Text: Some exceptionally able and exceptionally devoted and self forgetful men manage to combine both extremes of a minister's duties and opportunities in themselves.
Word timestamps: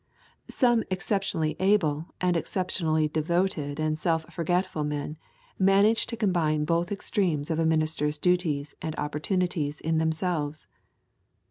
Some 0.49 0.83
exceptionally 0.89 1.55
able 1.59 2.07
and 2.19 2.35
exceptionally 2.35 3.07
devoted 3.07 3.79
and 3.79 3.99
self 3.99 4.23
forgetful 4.33 4.83
men 4.83 5.15
manage 5.59 6.07
to 6.07 6.17
combine 6.17 6.65
both 6.65 6.91
extremes 6.91 7.51
of 7.51 7.59
a 7.59 7.67
minister's 7.67 8.17
duties 8.17 8.73
and 8.81 8.95
opportunities 8.97 9.79
in 9.79 9.99
themselves. 9.99 10.65